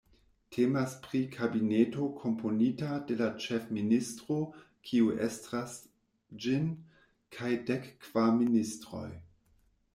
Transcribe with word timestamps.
Temas 0.53 0.93
pri 1.01 1.19
kabineto 1.35 2.07
komponita 2.21 2.95
de 3.11 3.17
la 3.19 3.27
Ĉefministro, 3.45 4.39
kiu 4.91 5.13
estras 5.29 5.77
ĝin, 6.47 6.67
kaj 7.39 7.55
dekkvar 7.71 8.37
ministroj. 8.43 9.07